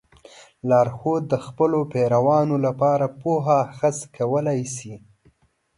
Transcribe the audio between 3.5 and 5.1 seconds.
اخذ کولی شي.